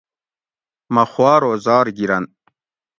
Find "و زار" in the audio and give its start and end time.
1.49-1.87